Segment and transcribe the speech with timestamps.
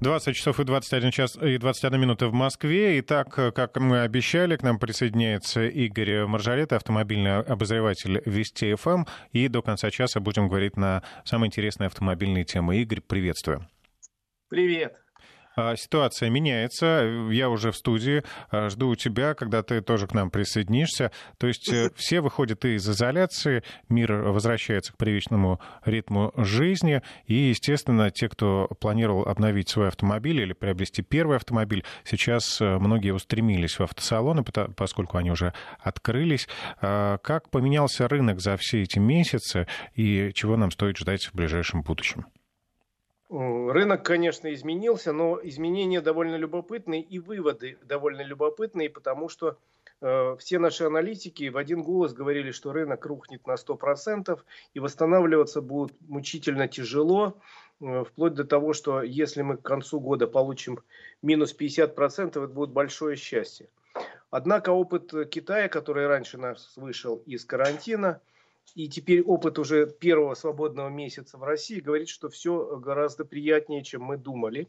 [0.00, 3.00] 20 часов и 21 час и 21 минута в Москве.
[3.00, 8.90] Итак, как мы обещали, к нам присоединяется Игорь Маржарет, автомобильный обозреватель Вести ФМ.
[8.90, 9.06] Эм.
[9.32, 12.76] И до конца часа будем говорить на самые интересные автомобильные темы.
[12.76, 13.68] Игорь, приветствую.
[14.48, 14.96] Привет.
[15.58, 17.28] А, ситуация меняется.
[17.32, 18.22] Я уже в студии.
[18.52, 21.10] А, жду у тебя, когда ты тоже к нам присоединишься.
[21.36, 27.02] То есть э, все выходят из изоляции, мир возвращается к привычному ритму жизни.
[27.26, 33.10] И, естественно, те, кто планировал обновить свой автомобиль или приобрести первый автомобиль, сейчас э, многие
[33.10, 36.46] устремились в автосалоны, поскольку они уже открылись.
[36.80, 39.66] А, как поменялся рынок за все эти месяцы
[39.96, 42.26] и чего нам стоит ждать в ближайшем будущем?
[43.30, 49.58] Рынок, конечно, изменился, но изменения довольно любопытные и выводы довольно любопытные, потому что
[50.00, 54.40] э, все наши аналитики в один голос говорили, что рынок рухнет на 100%
[54.72, 57.38] и восстанавливаться будет мучительно тяжело,
[57.82, 60.78] э, вплоть до того, что если мы к концу года получим
[61.20, 63.68] минус 50%, это будет большое счастье.
[64.30, 68.22] Однако опыт Китая, который раньше нас вышел из карантина,
[68.74, 74.02] и теперь опыт уже первого свободного месяца в России говорит, что все гораздо приятнее, чем
[74.02, 74.68] мы думали.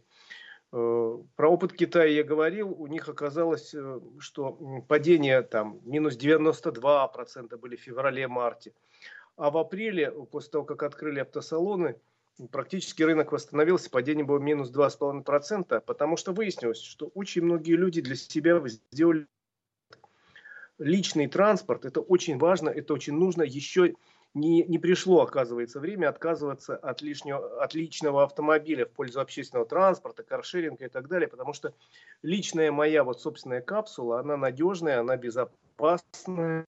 [0.72, 7.58] Э, про опыт Китая я говорил, у них оказалось, э, что падение там минус 92%
[7.58, 8.74] были в феврале-марте.
[9.36, 11.96] А в апреле, после того, как открыли автосалоны,
[12.52, 18.16] практически рынок восстановился, падение было минус 2,5%, потому что выяснилось, что очень многие люди для
[18.16, 19.28] себя сделали
[20.80, 23.44] личный транспорт, это очень важно, это очень нужно.
[23.44, 23.94] Еще
[24.34, 30.24] не, не пришло, оказывается, время отказываться от, лишнего, от личного автомобиля в пользу общественного транспорта,
[30.24, 31.74] каршеринга и так далее, потому что
[32.22, 36.66] личная моя вот собственная капсула, она надежная, она безопасная,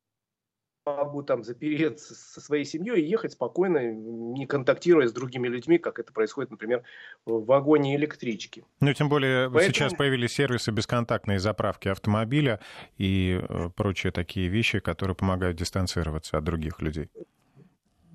[0.86, 6.00] могу там запереться со своей семьей и ехать спокойно, не контактируя с другими людьми, как
[6.00, 6.84] это происходит, например,
[7.26, 8.66] в вагоне электрички.
[8.80, 9.74] Ну, тем более Поэтому...
[9.74, 12.60] сейчас появились сервисы бесконтактной заправки автомобиля
[12.98, 17.10] и э, прочие такие вещи, которые помогают дистанцироваться от других людей.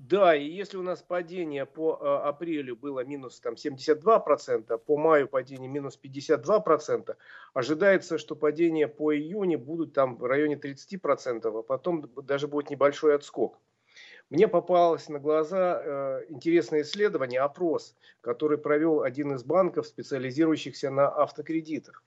[0.09, 5.27] Да, и если у нас падение по э, апрелю было минус там, 72%, по маю
[5.27, 7.13] падение минус 52%,
[7.53, 13.15] ожидается, что падение по июне будут там в районе 30%, а потом даже будет небольшой
[13.15, 13.59] отскок.
[14.29, 21.09] Мне попалось на глаза э, интересное исследование, опрос, который провел один из банков, специализирующихся на
[21.09, 22.01] автокредитах.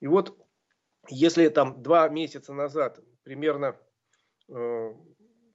[0.00, 0.36] И вот
[1.08, 3.74] если там два месяца назад примерно
[4.48, 4.94] э,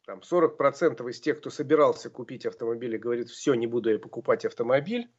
[0.06, 5.10] там 40% из тех, кто собирался купить автомобиль говорит, все, не буду я покупать автомобиль,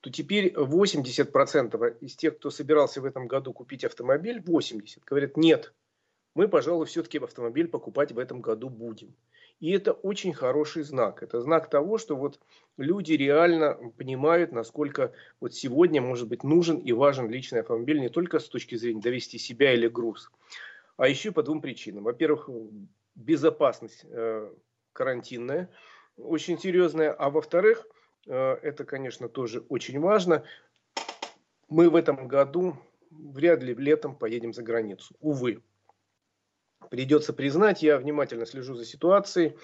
[0.00, 5.72] то теперь 80% из тех, кто собирался в этом году купить автомобиль, 80, говорят, нет,
[6.34, 9.14] мы, пожалуй, все-таки автомобиль покупать в этом году будем.
[9.58, 11.22] И это очень хороший знак.
[11.22, 12.38] Это знак того, что вот
[12.76, 18.38] люди реально понимают, насколько вот сегодня может быть нужен и важен личный автомобиль не только
[18.38, 20.30] с точки зрения довести себя или груз,
[20.98, 22.04] а еще по двум причинам.
[22.04, 22.50] Во-первых,
[23.16, 24.52] безопасность э,
[24.92, 25.70] карантинная
[26.16, 27.12] очень серьезная.
[27.12, 27.86] А во-вторых,
[28.26, 28.32] э,
[28.62, 30.44] это, конечно, тоже очень важно,
[31.68, 32.76] мы в этом году
[33.10, 35.16] вряд ли летом поедем за границу.
[35.20, 35.62] Увы.
[36.90, 39.56] Придется признать, я внимательно слежу за ситуацией.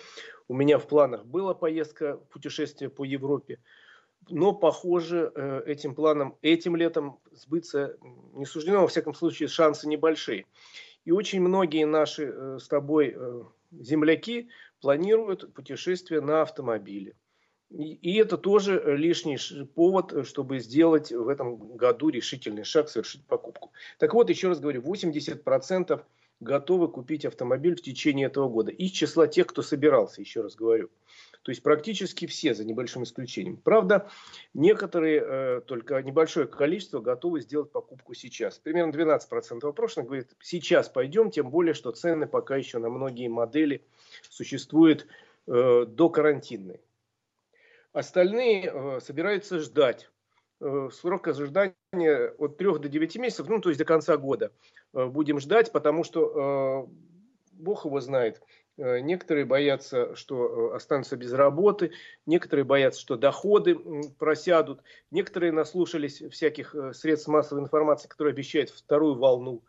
[0.49, 3.61] У меня в планах была поездка, путешествие по Европе.
[4.29, 7.97] Но, похоже, э, этим планом этим летом сбыться
[8.35, 8.83] не суждено.
[8.83, 10.47] Во всяком случае, шансы небольшие.
[11.05, 13.43] И очень многие наши э, с тобой э,
[13.73, 14.49] земляки
[14.81, 17.17] планируют путешествие на автомобиле.
[17.71, 23.73] И это тоже лишний повод, чтобы сделать в этом году решительный шаг, совершить покупку.
[23.99, 26.03] Так вот, еще раз говорю, 80%
[26.41, 28.71] готовы купить автомобиль в течение этого года.
[28.71, 30.91] Из числа тех, кто собирался, еще раз говорю.
[31.43, 33.57] То есть практически все, за небольшим исключением.
[33.57, 34.09] Правда,
[34.55, 38.59] некоторые, э, только небольшое количество, готовы сделать покупку сейчас.
[38.59, 43.85] Примерно 12% опрошенных говорит, сейчас пойдем, тем более, что цены пока еще на многие модели
[44.31, 45.07] существуют
[45.49, 46.81] э, до карантинной.
[47.93, 50.09] Остальные э, собираются ждать.
[50.93, 51.83] Срок ожидания
[52.39, 54.53] от 3 до 9 месяцев, ну, то есть до конца года.
[54.93, 56.93] Будем ждать, потому что э,
[57.63, 58.43] Бог его знает,
[58.79, 61.93] некоторые боятся, что э, останутся без работы,
[62.27, 63.79] некоторые боятся, что доходы
[64.19, 69.63] просядут, некоторые наслушались всяких э, средств массовой информации, которые обещают вторую волну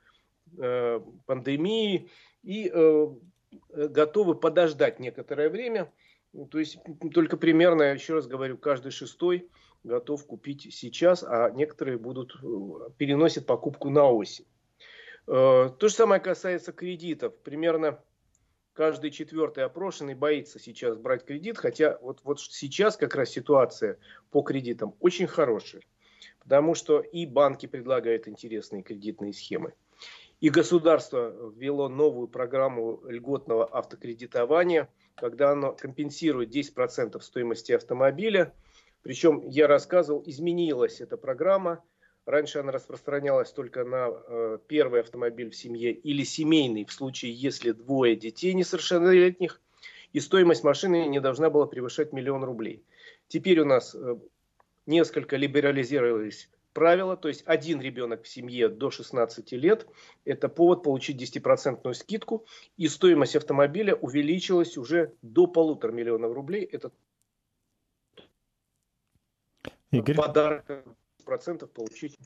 [1.26, 2.12] пандемии
[2.44, 2.72] и
[3.72, 5.92] готовы подождать некоторое время.
[6.52, 6.78] То есть
[7.12, 9.50] только примерно, еще раз говорю, каждый шестой
[9.84, 12.36] готов купить сейчас, а некоторые будут
[12.98, 14.46] переносят покупку на осень.
[15.26, 17.36] То же самое касается кредитов.
[17.40, 18.00] Примерно
[18.74, 23.98] каждый четвертый опрошенный боится сейчас брать кредит, хотя вот, вот сейчас как раз ситуация
[24.32, 25.82] по кредитам очень хорошая.
[26.40, 29.74] потому что и банки предлагают интересные кредитные схемы.
[30.42, 38.54] И государство ввело новую программу льготного автокредитования, когда оно компенсирует 10% стоимости автомобиля.
[39.04, 41.82] Причем, я рассказывал, изменилась эта программа.
[42.26, 47.72] Раньше она распространялась только на э, первый автомобиль в семье или семейный, в случае, если
[47.72, 49.60] двое детей несовершеннолетних,
[50.14, 52.84] и стоимость машины не должна была превышать миллион рублей.
[53.28, 54.16] Теперь у нас э,
[54.86, 59.86] несколько либерализировались правила, то есть один ребенок в семье до 16 лет,
[60.24, 62.46] это повод получить 10% скидку,
[62.78, 66.64] и стоимость автомобиля увеличилась уже до полутора миллионов рублей.
[66.64, 66.92] Это
[69.92, 70.16] Игорь?
[70.16, 70.86] подарок
[71.24, 72.18] процентов получить.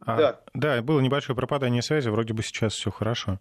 [0.00, 0.40] А, да.
[0.54, 3.40] да, было небольшое пропадание связи, вроде бы сейчас все хорошо.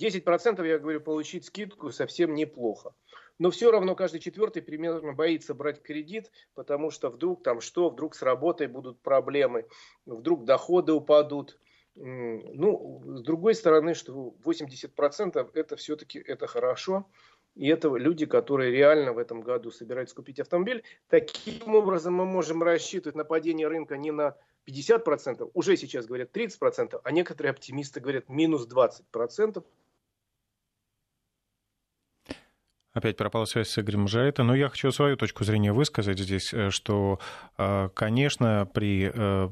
[0.00, 2.94] 10% я говорю, получить скидку совсем неплохо.
[3.38, 8.14] Но все равно каждый четвертый примерно боится брать кредит, потому что вдруг там что, вдруг
[8.14, 9.66] с работой будут проблемы,
[10.04, 11.58] вдруг доходы упадут.
[11.94, 17.06] Ну, с другой стороны, что 80% это все-таки это хорошо.
[17.54, 20.82] И это люди, которые реально в этом году собираются купить автомобиль.
[21.08, 24.36] Таким образом мы можем рассчитывать на падение рынка не на
[24.66, 29.64] 50%, уже сейчас говорят 30%, а некоторые оптимисты говорят минус 20%.
[32.92, 34.42] Опять пропала связь с Игорем Жарито.
[34.42, 37.20] Но я хочу свою точку зрения высказать здесь, э, что,
[37.56, 39.48] э, конечно, при э,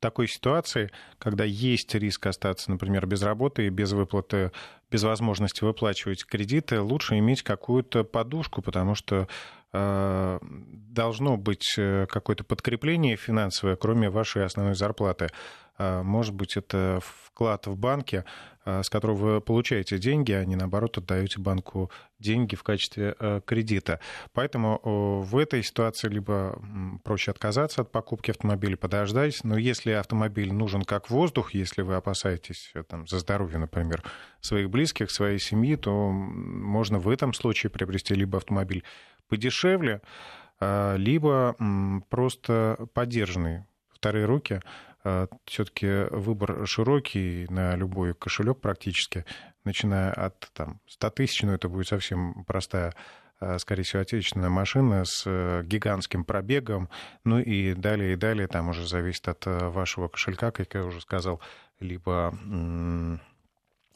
[0.00, 4.52] такой ситуации, когда есть риск остаться, например, без работы и без выплаты,
[4.90, 9.28] без возможности выплачивать кредиты, лучше иметь какую-то подушку, потому что
[9.70, 15.28] должно быть какое-то подкрепление финансовое, кроме вашей основной зарплаты.
[15.78, 18.24] А, может быть, это вклад в банке,
[18.64, 23.40] а, с которого вы получаете деньги, а не наоборот отдаете банку деньги в качестве а,
[23.40, 24.00] кредита.
[24.32, 24.80] Поэтому
[25.22, 26.60] в этой ситуации либо
[27.04, 32.72] проще отказаться от покупки автомобиля, подождать, но если автомобиль нужен как воздух, если вы опасаетесь
[32.74, 34.02] э, там, за здоровье, например,
[34.40, 38.82] своих близких, своей семьи, то можно в этом случае приобрести либо автомобиль
[39.28, 40.00] подешевле,
[40.60, 41.54] либо
[42.08, 43.67] просто поддержанный
[43.98, 44.60] вторые руки,
[45.04, 49.24] а, все-таки выбор широкий на любой кошелек практически,
[49.64, 52.94] начиная от там, 100 тысяч, но это будет совсем простая
[53.40, 56.88] а, скорее всего, отечественная машина с э, гигантским пробегом,
[57.22, 61.00] ну и далее, и далее, там уже зависит от э, вашего кошелька, как я уже
[61.00, 61.40] сказал,
[61.78, 62.36] либо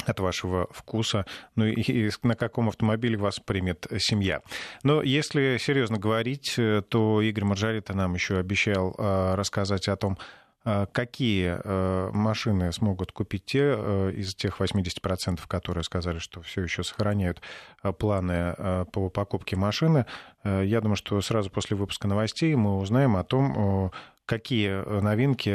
[0.07, 1.27] от вашего вкуса,
[1.57, 4.41] ну и, и на каком автомобиле вас примет семья.
[4.83, 10.19] Но если серьезно говорить, э, то Игорь Маржарита нам еще обещал рассказать о том,
[10.65, 16.63] а какие э, машины смогут купить те э, из тех 80%, которые сказали, что все
[16.63, 17.43] еще сохраняют
[17.83, 18.55] э, планы
[18.93, 20.07] по покупке машины.
[20.45, 23.91] Я думаю, что сразу после выпуска новостей мы узнаем о том,
[24.33, 25.51] какие новинки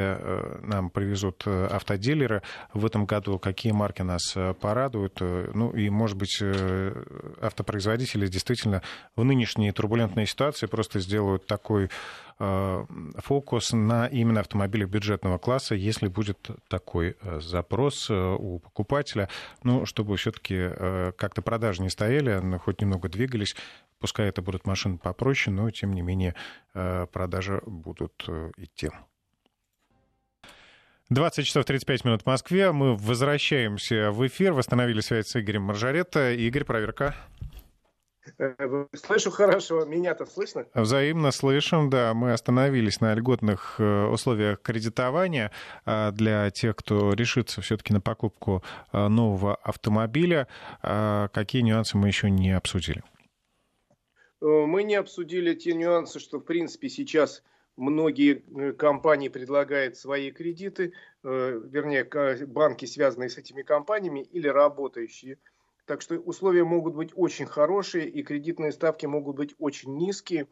[0.66, 2.44] нам привезут автодилеры
[2.74, 5.20] в этом году, какие марки нас порадуют.
[5.20, 6.42] Ну и, может быть,
[7.42, 8.84] автопроизводители действительно
[9.16, 11.90] в нынешней турбулентной ситуации просто сделают такой
[12.40, 12.86] Э,
[13.18, 16.38] фокус на именно автомобилях бюджетного класса, если будет
[16.68, 19.28] такой э, запрос э, у покупателя,
[19.64, 20.70] ну, чтобы все-таки
[21.18, 23.56] как-то продажи не стояли, хоть немного двигались,
[24.00, 26.36] пускай это будут машины попроще, но тем не менее
[26.74, 28.28] продажи будут
[28.58, 28.90] идти.
[31.10, 32.72] 20 часов 35 минут в Москве.
[32.72, 34.52] Мы возвращаемся в эфир.
[34.52, 36.34] Восстановили связь с Игорем Маржаретто.
[36.34, 37.16] Игорь, проверка.
[38.38, 39.86] Э, слышу хорошо.
[39.86, 40.66] Меня-то слышно?
[40.74, 42.14] Взаимно слышим, да.
[42.14, 45.52] Мы остановились на льготных э, условиях кредитования
[45.86, 50.48] э, для тех, кто решится все-таки на покупку нового автомобиля.
[50.82, 53.04] Какие нюансы мы еще не обсудили?
[54.42, 57.44] Мы не обсудили те нюансы, что, в принципе, сейчас
[57.76, 62.04] многие компании предлагают свои кредиты, вернее,
[62.46, 65.38] банки, связанные с этими компаниями или работающие–
[65.88, 70.48] так что условия могут быть очень хорошие и кредитные ставки могут быть очень низкие.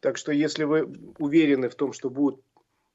[0.00, 2.40] Так что если вы уверены в том, что будут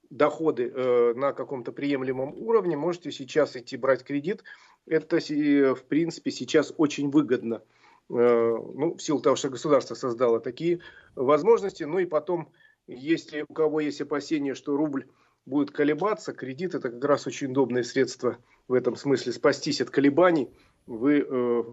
[0.10, 4.44] доходы э, на каком-то приемлемом уровне, можете сейчас идти брать кредит.
[4.88, 7.62] Это, э, в принципе, сейчас очень выгодно.
[8.10, 10.80] Э, ну, в силу того, что государство создало такие
[11.16, 11.84] возможности.
[11.84, 12.50] Ну и потом,
[12.88, 15.08] если у кого есть опасения, что рубль
[15.46, 20.50] будет колебаться, кредит это как раз очень удобное средство в этом смысле спастись от колебаний
[20.86, 21.64] вы э,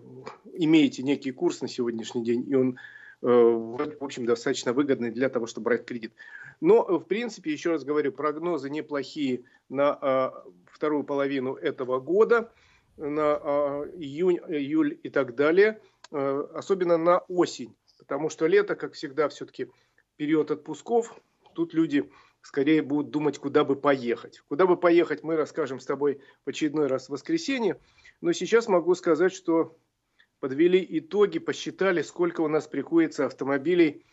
[0.54, 2.78] имеете некий курс на сегодняшний день, и он,
[3.22, 6.12] э, в общем, достаточно выгодный для того, чтобы брать кредит.
[6.60, 12.52] Но, в принципе, еще раз говорю, прогнозы неплохие на э, вторую половину этого года,
[12.96, 18.94] на э, июнь, июль и так далее, э, особенно на осень, потому что лето, как
[18.94, 19.70] всегда, все-таки
[20.16, 21.20] период отпусков,
[21.54, 22.10] тут люди
[22.42, 24.40] скорее будут думать, куда бы поехать.
[24.48, 27.80] Куда бы поехать, мы расскажем с тобой в очередной раз в воскресенье.
[28.20, 29.76] Но сейчас могу сказать, что
[30.40, 34.04] подвели итоги, посчитали, сколько у нас приходится автомобилей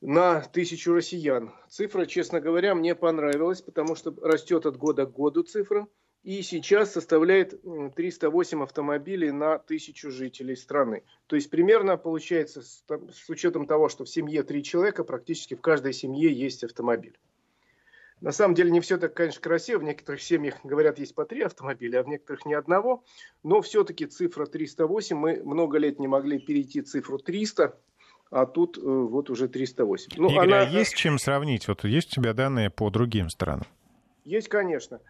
[0.00, 1.52] на тысячу россиян.
[1.68, 5.86] Цифра, честно говоря, мне понравилась, потому что растет от года к году цифра.
[6.26, 7.54] И сейчас составляет
[7.94, 11.04] 308 автомобилей на тысячу жителей страны.
[11.28, 12.82] То есть примерно получается, с,
[13.28, 17.16] учетом того, что в семье три человека, практически в каждой семье есть автомобиль.
[18.20, 19.78] На самом деле не все так, конечно, красиво.
[19.78, 23.04] В некоторых семьях, говорят, есть по три автомобиля, а в некоторых ни одного.
[23.44, 25.16] Но все-таки цифра 308.
[25.16, 27.78] Мы много лет не могли перейти цифру 300
[28.32, 30.08] а тут э, вот уже 308.
[30.16, 30.62] Ну, Игорь, она...
[30.62, 31.68] а есть чем сравнить?
[31.68, 33.68] Вот есть у тебя данные по другим странам?
[34.24, 35.00] Есть, конечно.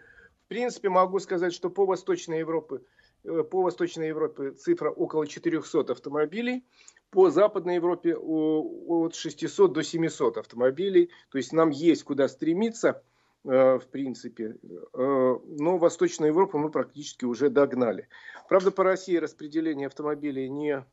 [0.46, 2.80] В принципе, могу сказать, что по Восточной Европе,
[3.24, 6.64] э, по Восточной Европе цифра около 400 автомобилей
[7.10, 11.10] по Западной Европе от 600 до 700 автомобилей.
[11.30, 13.02] То есть нам есть куда стремиться,
[13.44, 14.56] э, в принципе.
[14.92, 18.08] Э, но Восточную Европу мы практически уже догнали.
[18.48, 20.84] Правда, по России распределение автомобилей не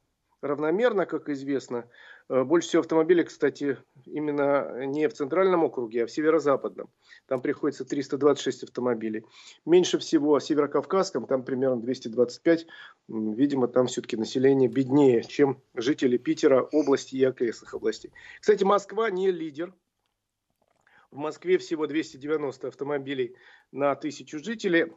[0.41, 1.87] равномерно, как известно.
[2.29, 6.89] Э, больше всего автомобилей, кстати, именно не в центральном округе, а в северо-западном.
[7.27, 9.25] Там приходится 326 автомобилей.
[9.65, 12.67] Меньше всего в северокавказском, там примерно 225.
[13.07, 18.11] Видимо, там все-таки население беднее, чем жители Питера, области и окрестных областей.
[18.39, 19.73] Кстати, Москва не лидер.
[21.11, 23.35] В Москве всего 290 автомобилей
[23.71, 24.93] на тысячу жителей.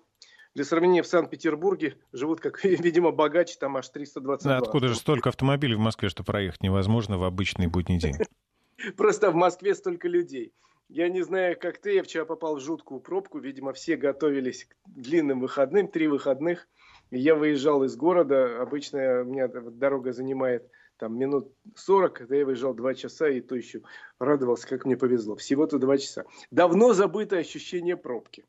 [0.56, 4.50] Для сравнения, в Санкт-Петербурге живут, как, видимо, богаче, там аж 322.
[4.50, 8.14] Да, откуда же столько автомобилей в Москве, что проехать невозможно в обычный будний день?
[8.96, 10.54] Просто в Москве столько людей.
[10.88, 13.38] Я не знаю, как ты, я вчера попал в жуткую пробку.
[13.38, 16.66] Видимо, все готовились к длинным выходным, три выходных.
[17.10, 18.62] И я выезжал из города.
[18.62, 23.56] Обычно у меня дорога занимает там минут 40, когда я выезжал 2 часа, и то
[23.56, 23.82] еще
[24.18, 25.36] радовался, как мне повезло.
[25.36, 26.24] Всего-то 2 часа.
[26.50, 28.46] Давно забытое ощущение пробки.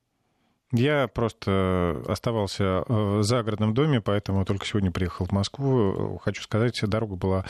[0.73, 6.19] Я просто оставался в загородном доме, поэтому только сегодня приехал в Москву.
[6.23, 7.45] Хочу сказать, дорога была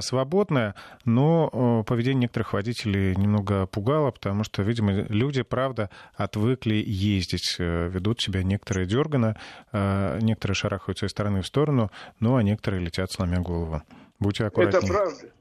[0.00, 7.88] свободная, но поведение некоторых водителей немного пугало, потому что, видимо, люди, правда, отвыкли ездить, э,
[7.88, 9.36] ведут себя некоторые дергано,
[9.72, 13.82] э, некоторые шарахаются из стороны в сторону, ну а некоторые летят, сломя голову.
[14.18, 14.78] Будьте аккуратнее.
[14.78, 15.32] Это правда.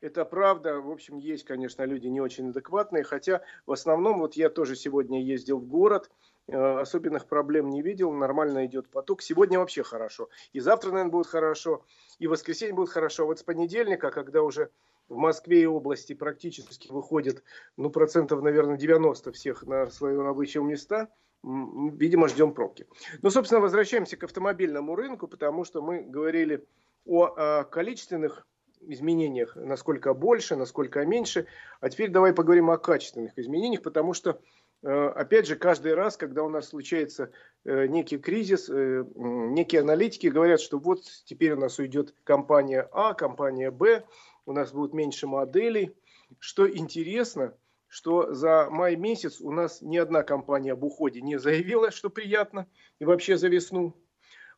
[0.00, 0.80] Это правда.
[0.80, 5.22] В общем, есть, конечно, люди не очень адекватные, хотя в основном, вот я тоже сегодня
[5.22, 9.22] ездил в город, Э, особенных проблем не видел, нормально идет поток.
[9.22, 10.28] Сегодня вообще хорошо.
[10.52, 11.84] И завтра, наверное, будет хорошо,
[12.18, 13.26] и воскресенье будет хорошо.
[13.26, 14.70] Вот с понедельника, когда уже
[15.08, 17.42] в Москве и области практически выходит,
[17.76, 21.08] ну, процентов, наверное, 90 всех на свои рабочие места,
[21.42, 22.86] видимо, ждем пробки.
[23.22, 26.66] Ну, собственно, возвращаемся к автомобильному рынку, потому что мы говорили
[27.04, 28.46] о, о количественных
[28.80, 31.46] изменениях, насколько больше, насколько меньше.
[31.80, 36.42] А теперь давай поговорим о качественных изменениях, потому что Э, опять же, каждый раз, когда
[36.42, 37.30] у нас случается
[37.64, 43.14] э, некий кризис, э, некие аналитики говорят, что вот теперь у нас уйдет компания А,
[43.14, 44.04] компания Б,
[44.46, 45.96] у нас будет меньше моделей.
[46.38, 51.90] Что интересно, что за май месяц у нас ни одна компания об уходе не заявила,
[51.90, 52.66] что приятно,
[52.98, 53.96] и вообще за весну.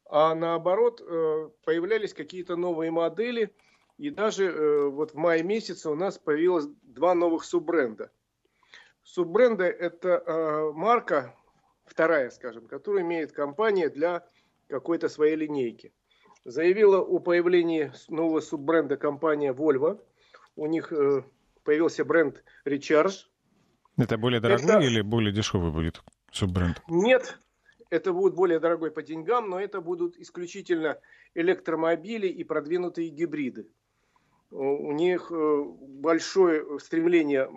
[0.09, 1.01] А наоборот,
[1.65, 3.55] появлялись какие-то новые модели,
[3.99, 8.11] и даже вот в мае месяце у нас появилось два новых суббренда.
[9.07, 11.33] Суббренды– это э, марка,
[11.85, 14.27] вторая, скажем, которую имеет компания для
[14.69, 15.95] какой-то своей линейки.
[16.45, 20.01] Заявила о появлении нового суббренда компания Volvo.
[20.57, 21.23] У них э,
[21.63, 23.27] появился бренд Recharge.
[23.97, 24.81] Это более дорогой это...
[24.81, 26.83] или более дешевый будет суббренд?
[26.89, 27.39] Нет,
[27.91, 30.99] это будет более дорогой по деньгам, но это будут исключительно
[31.35, 33.71] электромобили и продвинутые гибриды.
[34.51, 37.49] У них э, большое стремление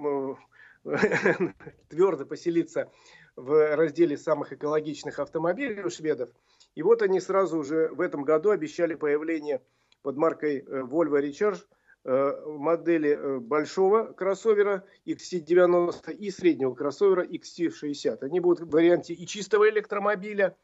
[1.90, 2.92] твердо поселиться
[3.36, 6.30] в разделе самых экологичных автомобилей у шведов.
[6.76, 9.62] И вот они сразу уже в этом году обещали появление
[10.02, 11.60] под маркой э, Volvo Recharge
[12.04, 18.20] э, модели э, большого кроссовера XC90 и среднего кроссовера XC60.
[18.22, 20.56] Они будут в варианте и чистого электромобиля,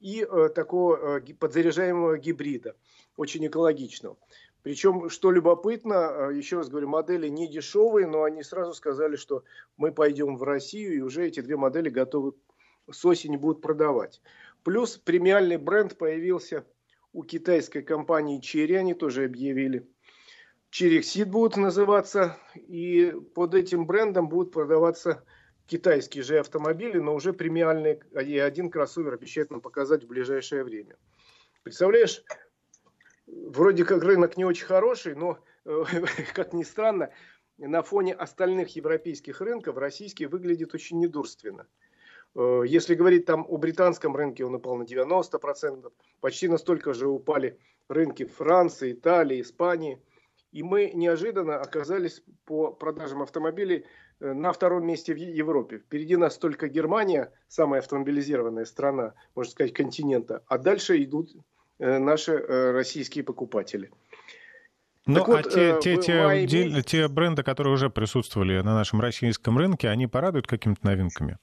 [0.00, 2.74] и такого подзаряжаемого гибрида,
[3.18, 4.16] очень экологичного.
[4.62, 9.44] Причем, что любопытно, а, еще раз говорю, модели не дешевые, но они сразу сказали, что
[9.76, 12.34] мы пойдем в Россию, и уже эти две модели готовы
[12.90, 14.20] с осени будут продавать.
[14.62, 16.66] Плюс премиальный бренд появился
[17.12, 19.88] у китайской компании Cherry, они тоже объявили.
[20.72, 25.24] Exit будут называться, и под этим брендом будут продаваться
[25.66, 30.96] китайские же автомобили, но уже премиальные, и один кроссовер обещает нам показать в ближайшее время.
[31.62, 32.22] Представляешь,
[33.32, 35.84] вроде как рынок не очень хороший, но, э,
[36.34, 37.10] как ни странно,
[37.58, 41.66] на фоне остальных европейских рынков российский выглядит очень недурственно.
[42.34, 47.58] Э, если говорить там о британском рынке, он упал на 90%, почти настолько же упали
[47.88, 50.02] рынки Франции, Италии, Испании.
[50.52, 53.84] И мы неожиданно оказались по продажам автомобилей
[54.18, 55.78] э, на втором месте в Европе.
[55.78, 61.30] Впереди нас только Германия, самая автомобилизированная страна, можно сказать, континента, а дальше идут
[61.80, 62.36] наши
[62.72, 63.90] российские покупатели.
[65.06, 66.46] Ну, а вот, те, те, те, мае...
[66.46, 71.38] те бренды, которые уже присутствовали на нашем российском рынке, они порадуют какими-то новинками?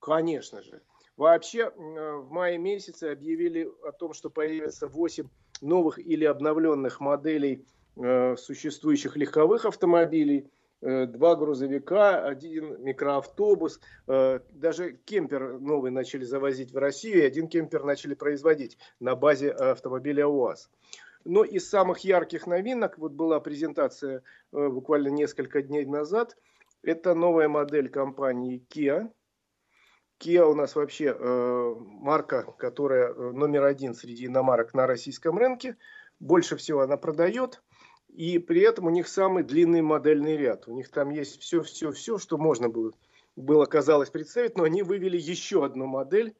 [0.00, 0.82] Конечно же.
[1.16, 5.28] Вообще в мае месяце объявили о том, что появится 8
[5.60, 7.64] новых или обновленных моделей
[7.96, 10.48] э, существующих легковых автомобилей, э,
[10.82, 17.84] два грузовика, один микроавтобус, э, даже кемпер новый начали завозить в Россию, и один кемпер
[17.84, 20.70] начали производить на базе автомобиля УАЗ.
[21.24, 26.36] Но из самых ярких новинок, вот была презентация буквально несколько дней назад,
[26.82, 29.08] это новая модель компании Kia,
[30.22, 35.76] Kia у нас вообще э, марка, которая э, номер один среди иномарок на российском рынке.
[36.20, 37.62] Больше всего она продает.
[38.12, 40.68] И при этом у них самый длинный модельный ряд.
[40.68, 42.92] У них там есть все-все-все, что можно было,
[43.36, 44.56] было, казалось, представить.
[44.56, 46.34] Но они вывели еще одну модель,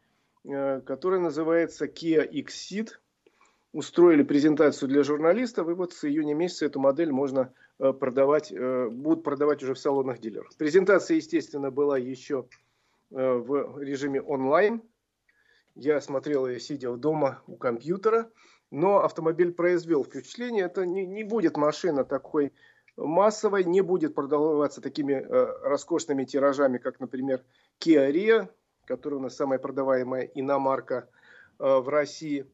[0.45, 2.91] э, которая называется Kia Xceed.
[3.73, 5.71] Устроили презентацию для журналистов.
[5.71, 9.79] И вот с июня месяца эту модель можно э, продавать, э, будут продавать уже в
[9.79, 10.55] салонах дилеров.
[10.59, 12.47] Презентация, естественно, была еще
[13.11, 14.83] в режиме онлайн.
[15.75, 18.31] Я смотрел ее, сидя в дома у компьютера.
[18.73, 20.65] Но автомобиль произвел впечатление.
[20.65, 22.55] Это не, не будет машина такой
[22.97, 25.27] массовой, не будет продаваться такими э,
[25.63, 27.45] роскошными тиражами, как, например,
[27.79, 28.49] Kia Rio,
[28.87, 31.11] которая у нас самая продаваемая иномарка
[31.59, 32.47] э, в России.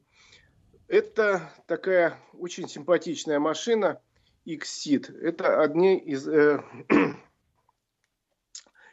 [0.89, 4.01] Это такая очень симпатичная машина
[4.43, 5.17] X-Seed.
[5.21, 6.61] Это одни из э,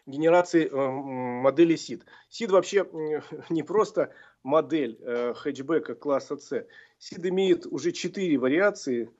[0.06, 2.04] генерации э, модели SID.
[2.30, 2.88] SID вообще
[3.50, 4.14] не просто
[4.46, 6.66] модель э, хэтчбека класса C.
[7.00, 9.10] SID имеет уже четыре вариации,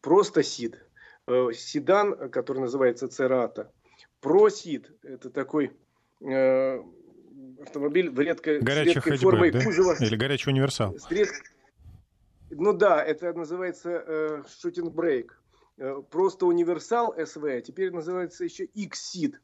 [0.00, 0.76] просто SID.
[1.26, 3.72] Э, седан, который называется Церата.
[4.22, 5.72] Pro SID, это такой
[7.60, 9.62] автомобиль в редкой, горячий редкой формой да?
[9.62, 9.96] кузова.
[10.00, 10.96] Или горячий универсал.
[11.10, 11.28] Ред...
[12.50, 15.40] Ну да, это называется э, шутинг брейк.
[16.10, 19.34] Просто универсал СВ, а теперь называется еще X-Seed.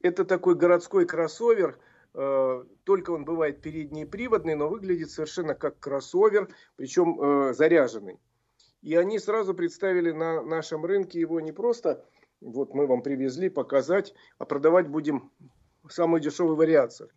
[0.00, 7.20] Это такой городской кроссовер, э, только он бывает переднеприводный, но выглядит совершенно как кроссовер, причем
[7.20, 8.20] э, заряженный.
[8.82, 12.04] И они сразу представили на нашем рынке его не просто,
[12.40, 15.32] вот мы вам привезли показать, а продавать будем
[15.88, 17.10] самую дешевую вариацию.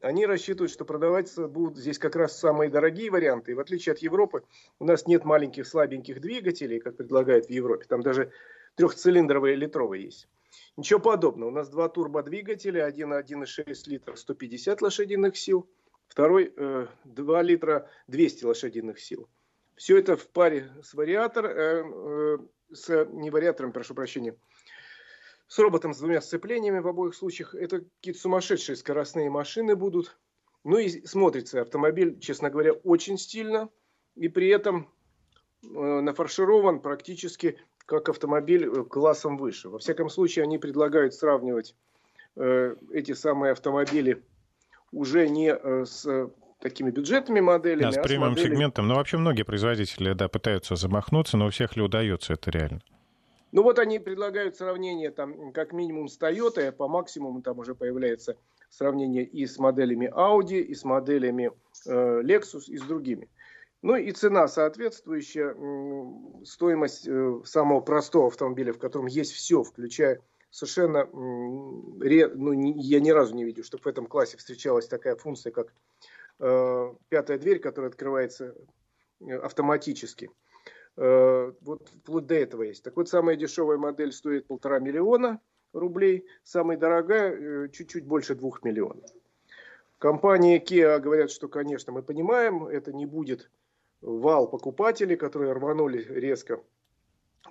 [0.00, 3.52] Они рассчитывают, что продаваться будут здесь как раз самые дорогие варианты.
[3.52, 4.44] И в отличие от Европы,
[4.78, 7.84] у нас нет маленьких слабеньких двигателей, как предлагают в Европе.
[7.86, 8.30] Там даже
[8.76, 10.28] трехцилиндровые литровые есть.
[10.76, 11.50] Ничего подобного.
[11.50, 15.68] У нас два турбодвигателя, один 1,6 литра 150 лошадиных сил,
[16.08, 19.28] второй э, 2 литра 200 лошадиных сил.
[19.76, 22.38] Все это в паре с вариатором, э,
[22.72, 24.36] э, с, не вариатором, прошу прощения,
[25.46, 27.54] с роботом с двумя сцеплениями в обоих случаях.
[27.54, 30.18] Это какие-то сумасшедшие скоростные машины будут.
[30.62, 33.68] Ну и смотрится автомобиль, честно говоря, очень стильно.
[34.14, 34.92] И при этом
[35.62, 37.58] э, нафарширован практически
[37.90, 39.68] как автомобиль э, классом выше.
[39.68, 41.74] Во всяком случае, они предлагают сравнивать
[42.36, 44.22] э, эти самые автомобили
[44.92, 47.92] уже не э, с такими бюджетными моделями.
[47.92, 48.86] Да, с премиум а с сегментом.
[48.86, 52.80] Но ну, вообще многие производители да, пытаются замахнуться, но у всех ли удается это реально?
[53.50, 57.74] Ну вот они предлагают сравнение там как минимум с Toyota, а по максимуму там уже
[57.74, 58.36] появляется
[58.68, 61.50] сравнение и с моделями Audi, и с моделями
[61.86, 63.28] э, Lexus, и с другими.
[63.82, 65.56] Ну и цена соответствующая,
[66.44, 73.34] стоимость э, самого простого автомобиля, в котором есть все, включая совершенно, ну, я ни разу
[73.34, 75.72] не видел, чтобы в этом классе встречалась такая функция, как
[76.40, 78.54] э, пятая дверь, которая открывается
[79.20, 80.30] э, автоматически.
[80.96, 82.82] Вот вплоть до этого есть.
[82.82, 85.40] Так вот, самая дешевая модель стоит полтора миллиона
[85.72, 89.08] рублей, самая дорогая чуть-чуть больше двух миллионов.
[89.98, 93.50] Компания Kia говорят, что, конечно, мы понимаем, это не будет
[94.00, 96.62] вал покупателей, которые рванули резко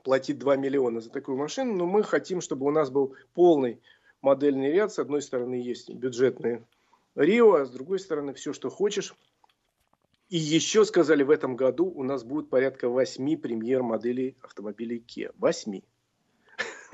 [0.04, 3.82] платить 2 миллиона за такую машину, но мы хотим, чтобы у нас был полный
[4.22, 4.92] модельный ряд.
[4.92, 6.66] С одной стороны есть бюджетные
[7.16, 9.14] Рио, а с другой стороны все, что хочешь.
[10.30, 15.34] И еще сказали, в этом году у нас будет порядка 8 премьер-моделей автомобилей Kia.
[15.38, 15.82] 8.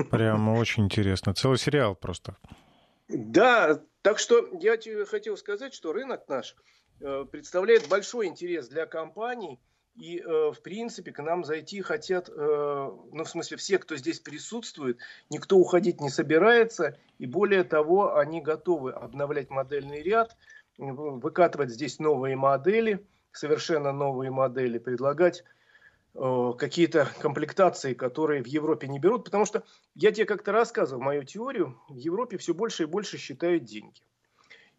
[0.10, 1.34] Прямо очень интересно.
[1.34, 2.38] Целый сериал просто.
[3.08, 6.56] Да, так что я тебе хотел сказать, что рынок наш
[7.00, 9.60] представляет большой интерес для компаний.
[9.96, 14.20] И, э, в принципе, к нам зайти хотят, э, ну, в смысле, все, кто здесь
[14.20, 16.98] присутствует, никто уходить не собирается.
[17.18, 20.36] И более того, они готовы обновлять модельный ряд,
[20.78, 25.46] выкатывать здесь новые модели, совершенно новые модели, предлагать
[26.14, 29.24] э, какие-то комплектации, которые в Европе не берут.
[29.24, 33.64] Потому что я тебе как-то рассказывал мою теорию, в Европе все больше и больше считают
[33.64, 34.02] деньги.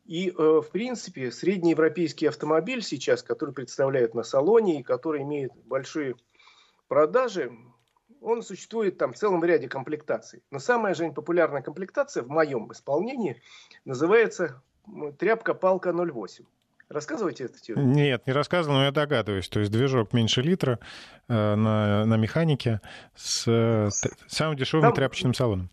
[0.07, 6.14] И, э, в принципе, среднеевропейский автомобиль сейчас, который представляют на салоне и который имеет большие
[6.87, 7.51] продажи,
[8.21, 10.42] он существует там в целом ряде комплектаций.
[10.51, 13.40] Но самая же популярная комплектация в моем исполнении
[13.85, 14.62] называется
[15.19, 16.45] тряпка-палка 08.
[16.88, 17.87] Рассказывайте это теорию?
[17.87, 19.49] Нет, не рассказывал, но я догадываюсь.
[19.49, 20.79] То есть движок меньше литра
[21.29, 22.81] э, на, на механике
[23.16, 23.88] с э,
[24.29, 24.95] самым дешевым Там...
[24.95, 25.69] тряпочным салоном.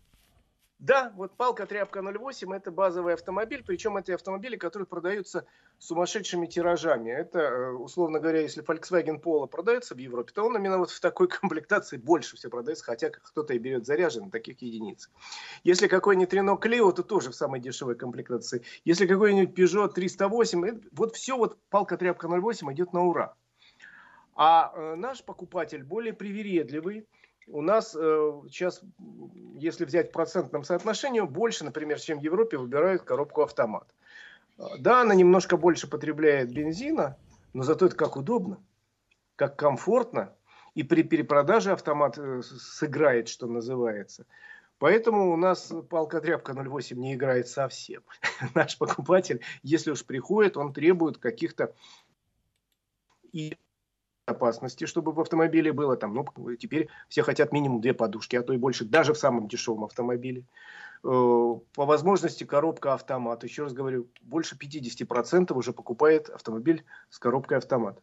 [0.84, 5.46] Да, вот палка тряпка 08 это базовый автомобиль, причем это автомобили, которые продаются
[5.78, 7.10] сумасшедшими тиражами.
[7.10, 11.00] Это, э, условно говоря, если Volkswagen Polo продается в Европе, то он именно вот в
[11.00, 15.08] такой комплектации больше все продается, хотя кто-то и берет заряженный таких единиц.
[15.62, 18.62] Если какой-нибудь Renault Clio, то тоже в самой дешевой комплектации.
[18.84, 23.34] Если какой-нибудь Peugeot 308, вот все вот палка тряпка 08 идет на ура.
[24.34, 27.06] А э, наш покупатель более привередливый,
[27.46, 28.82] у нас э, сейчас,
[29.54, 33.86] если взять в процентном соотношении, больше, например, чем в Европе, выбирают коробку автомат.
[34.78, 37.16] Да, она немножко больше потребляет бензина,
[37.52, 38.58] но зато это как удобно,
[39.36, 40.32] как комфортно.
[40.74, 44.26] И при перепродаже автомат э, сыграет, что называется.
[44.78, 48.02] Поэтому у нас палка-тряпка 0,8 не играет совсем.
[48.54, 51.74] Наш покупатель, если уж приходит, он требует каких-то
[53.32, 53.56] и
[54.26, 58.52] безопасности, чтобы в автомобиле было там, ну, теперь все хотят минимум две подушки, а то
[58.52, 60.44] и больше, даже в самом дешевом автомобиле.
[61.02, 61.06] Э,
[61.74, 63.44] по возможности коробка автомат.
[63.44, 68.00] Еще раз говорю, больше 50% уже покупает автомобиль с коробкой автомат.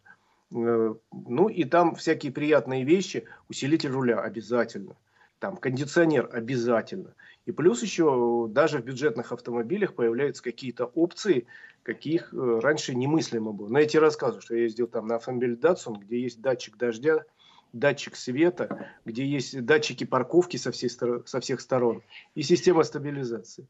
[0.54, 4.96] Э, ну и там всякие приятные вещи, усилитель руля обязательно,
[5.40, 7.16] там кондиционер обязательно.
[7.45, 11.47] И плюс еще даже в бюджетных автомобилях появляются какие-то опции,
[11.84, 13.67] каких э, раньше немыслимо было.
[13.67, 17.25] Но я тебе рассказываю, что я ездил там на автомобиле Datsun, где есть датчик дождя,
[17.73, 22.04] датчик света, где есть датчики парковки со, всей, со всех сторон
[22.36, 23.67] и система стабилизации.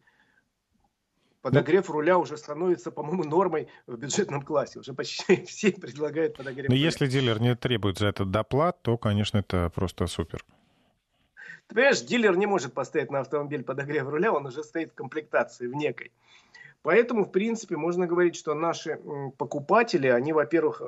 [1.42, 4.80] Подогрев руля уже становится, по-моему, нормой в бюджетном классе.
[4.80, 6.86] Уже почти все предлагают подогрев Но руля.
[6.86, 10.46] если дилер не требует за это доплат, то, конечно, это просто супер.
[11.72, 15.68] Ты понимаешь, дилер не может поставить на автомобиль подогрев руля, он уже стоит в комплектации,
[15.68, 16.12] в некой.
[16.82, 19.00] Поэтому, в принципе, можно говорить, что наши
[19.38, 20.82] покупатели, они, во-первых,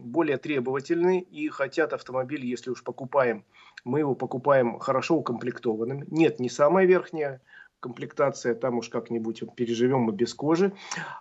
[0.00, 3.44] более требовательны и хотят автомобиль, если уж покупаем,
[3.84, 6.04] мы его покупаем хорошо укомплектованным.
[6.06, 7.42] Нет, не самая верхняя
[7.80, 10.72] комплектация, там уж как-нибудь переживем мы без кожи.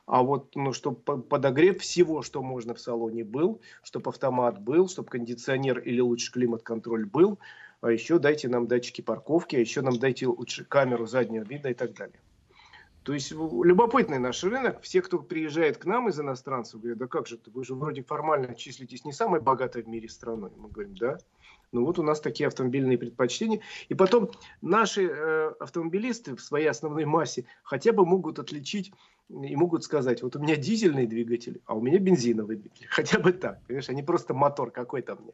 [0.05, 5.09] А вот, ну, чтобы подогрев всего, что можно в салоне был, чтобы автомат был, чтобы
[5.09, 7.37] кондиционер или лучше климат-контроль был,
[7.81, 11.73] а еще дайте нам датчики парковки, а еще нам дайте лучше камеру заднего вида и
[11.73, 12.19] так далее.
[13.03, 14.81] То есть любопытный наш рынок.
[14.81, 18.53] Все, кто приезжает к нам из иностранцев, говорят, да как же вы же вроде формально
[18.53, 20.51] числитесь не самой богатой в мире страной.
[20.57, 21.17] Мы говорим, да.
[21.71, 23.61] Ну вот у нас такие автомобильные предпочтения.
[23.87, 24.29] И потом
[24.61, 28.91] наши э, автомобилисты в своей основной массе хотя бы могут отличить
[29.29, 32.87] и могут сказать, вот у меня дизельный двигатель, а у меня бензиновый двигатель.
[32.89, 35.33] Хотя бы так, понимаешь, а не просто мотор какой-то мне.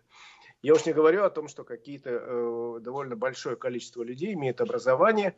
[0.66, 5.36] Я уж не говорю о том, что какие-то э, довольно большое количество людей имеют образование,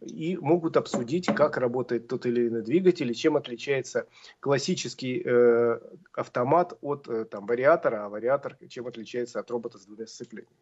[0.00, 4.06] и могут обсудить, как работает тот или иной двигатель и чем отличается
[4.38, 5.80] классический э,
[6.12, 10.54] автомат от э, там, вариатора, а вариатор чем отличается от робота с двумя сцеплениями.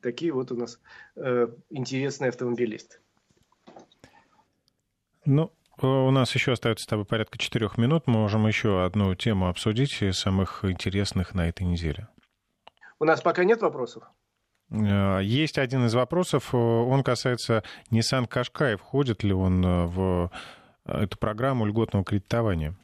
[0.00, 0.80] Такие вот у нас
[1.16, 2.96] э, интересные автомобилисты.
[5.26, 8.06] Ну, у нас еще остается с тобой порядка четырех минут.
[8.06, 12.08] Мы можем еще одну тему обсудить самых интересных на этой неделе.
[13.00, 14.04] У нас пока нет вопросов.
[14.70, 18.76] Э, есть один из вопросов, э, он касается Nissan Qashqai.
[18.76, 20.30] Входит ли он э, в
[20.84, 22.76] эту программу льготного кредитования?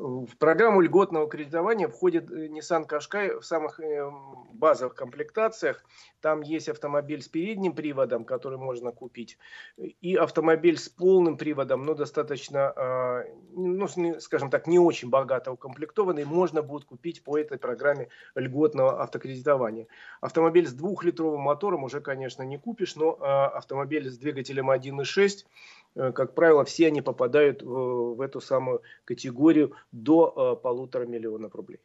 [0.00, 4.10] В программу льготного кредитования входит э, Nissan Qashqai в самых э,
[4.50, 5.84] базовых комплектациях.
[6.22, 9.36] Там есть автомобиль с передним приводом, который можно купить,
[9.76, 13.86] и автомобиль с полным приводом, но достаточно, а, ну,
[14.20, 19.86] скажем так, не очень богато укомплектованный, можно будет купить по этой программе льготного автокредитования.
[20.22, 25.44] Автомобиль с двухлитровым мотором уже, конечно, не купишь, но а, автомобиль с двигателем 1.6
[25.89, 31.80] Э, как правило, все они попадают в эту самую категорию до э, полутора миллионов рублей.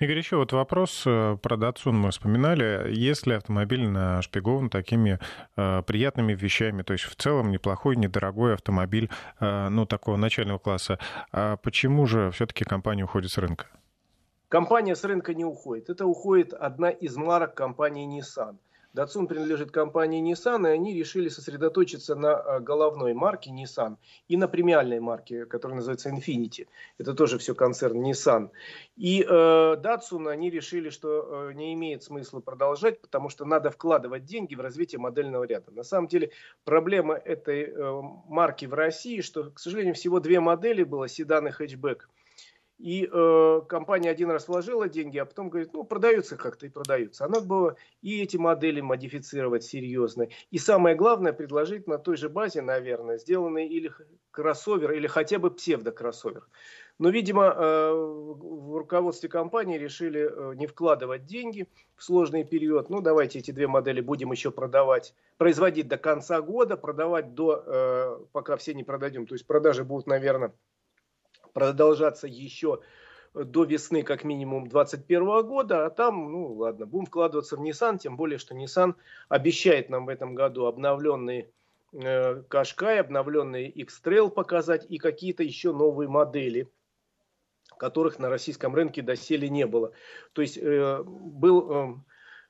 [0.00, 2.92] Игорь, еще вот вопрос э, про Датсун мы вспоминали.
[2.92, 5.18] Если автомобиль нашпигован такими
[5.56, 10.98] э, приятными вещами, то есть в целом неплохой, недорогой автомобиль, э, ну, такого начального класса,
[11.32, 13.66] а почему же все-таки компания уходит с рынка?
[14.48, 15.90] Компания с рынка не уходит.
[15.90, 18.56] Это уходит одна из марок компании Nissan.
[18.98, 24.48] Datsun принадлежит компании Nissan, и они решили сосредоточиться на э, головной марке Nissan и на
[24.48, 26.66] премиальной марке, которая называется Infinity.
[26.98, 28.50] Это тоже все концерн Nissan.
[28.96, 34.24] И э, Datsun они решили, что э, не имеет смысла продолжать, потому что надо вкладывать
[34.24, 35.70] деньги в развитие модельного ряда.
[35.70, 36.32] На самом деле
[36.64, 41.50] проблема этой э, марки в России, что, к сожалению, всего две модели было, седан и
[41.52, 42.08] хэтчбэк.
[42.78, 47.24] И э, компания один раз вложила деньги, а потом говорит, ну, продаются как-то и продаются.
[47.24, 50.28] А надо было и эти модели модифицировать серьезно.
[50.52, 53.92] И самое главное, предложить на той же базе, наверное, сделанный или
[54.30, 56.46] кроссовер, или хотя бы псевдокроссовер.
[57.00, 62.90] Но, видимо, э, в руководстве компании решили э, не вкладывать деньги в сложный период.
[62.90, 68.18] Ну, давайте эти две модели будем еще продавать, производить до конца года, продавать до, э,
[68.32, 69.26] пока все не продадим.
[69.26, 70.52] То есть продажи будут, наверное,
[71.58, 72.80] продолжаться еще
[73.34, 78.16] до весны как минимум 2021 года, а там, ну ладно, будем вкладываться в Nissan, тем
[78.16, 78.94] более, что Nissan
[79.28, 81.50] обещает нам в этом году обновленный
[81.92, 82.42] э,
[83.00, 86.68] обновленный X-Trail показать и какие-то еще новые модели,
[87.76, 89.92] которых на российском рынке доселе не было.
[90.32, 92.04] То есть э, был...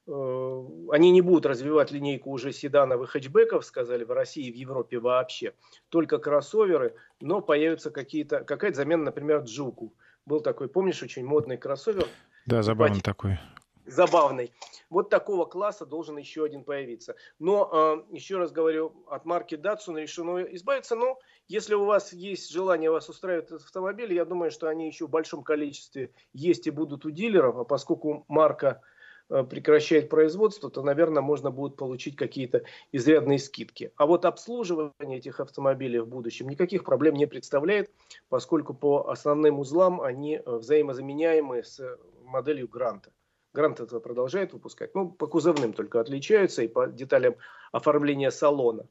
[0.09, 4.57] Э, они не будут развивать линейку уже седанов и хэтчбеков, сказали, в России и в
[4.57, 5.53] Европе вообще.
[5.91, 9.95] Только кроссоверы, но появятся какие-то, какая-то замена, например, Джуку.
[10.25, 12.07] Был такой, помнишь, очень модный кроссовер?
[12.47, 13.39] Да, забавный такой.
[13.85, 14.53] Забавный.
[14.91, 17.15] Вот такого класса должен еще один появиться.
[17.39, 20.97] Но, э, еще раз говорю, от марки Datsun решено избавиться.
[20.97, 21.19] Но
[21.49, 25.43] если у вас есть желание, вас устраивает автомобиль, я думаю, что они еще в большом
[25.43, 27.57] количестве есть и будут у дилеров.
[27.59, 28.83] А поскольку марка
[29.29, 32.63] прекращает производство, то, наверное, можно будет получить какие-то
[32.93, 33.93] изрядные скидки.
[33.97, 37.91] А вот обслуживание этих автомобилей в будущем никаких проблем не представляет,
[38.29, 41.81] поскольку по основным узлам они э, взаимозаменяемы с
[42.25, 43.13] моделью Гранта.
[43.55, 44.95] Грант это продолжает выпускать.
[44.95, 47.37] Ну, по кузовным только отличаются и по деталям
[47.73, 48.87] оформления салона.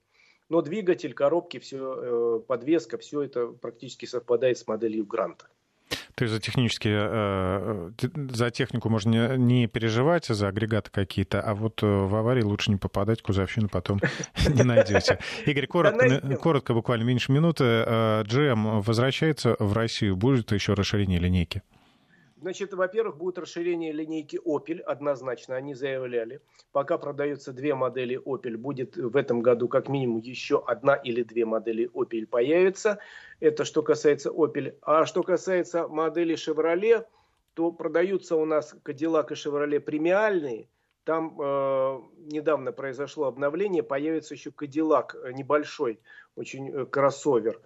[0.50, 5.48] Но двигатель, коробки, все, э, подвеска, все это практически совпадает с моделью Гранта.
[6.18, 11.54] То есть за технические, э, э, за технику можно не переживать, за агрегаты какие-то, а
[11.54, 14.02] вот э, в аварии лучше не попадать, кузовщину потом
[14.50, 15.20] не найдете.
[15.46, 17.64] Игорь, коротко, коротко, буквально меньше минуты.
[17.64, 21.62] GM возвращается в Россию, будет еще расширение линейки?
[22.40, 26.40] Значит, во-первых, будет расширение линейки Opel, однозначно, они заявляли.
[26.72, 31.46] Пока продаются две модели Opel, будет в этом году как минимум еще одна или две
[31.46, 33.00] модели Opel появится.
[33.40, 34.76] Это что касается Opel.
[34.82, 37.08] А что касается модели Chevrolet,
[37.56, 40.68] то продаются у нас Cadillac и Chevrolet премиальные.
[41.06, 46.00] Там э, недавно произошло обновление, появится еще Cadillac небольшой,
[46.36, 47.60] очень э, кроссовер.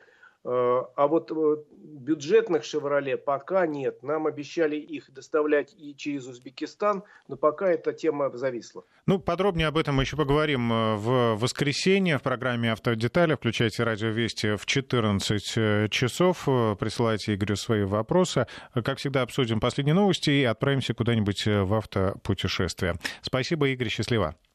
[0.43, 4.01] Э, а вот э, бюджетных «Шевроле» пока нет.
[4.01, 8.83] Нам обещали их доставлять и через Узбекистан, но пока эта тема зависла.
[9.05, 13.35] Ну, подробнее об этом мы еще поговорим э, в воскресенье в программе «Автодетали».
[13.35, 16.45] Включайте радио «Вести» в 14 часов.
[16.79, 18.47] Присылайте Игорю свои вопросы.
[18.73, 22.95] Как всегда, обсудим последние новости и отправимся куда-нибудь в автопутешествие.
[23.21, 23.89] Спасибо, Игорь.
[23.89, 24.35] Счастливо.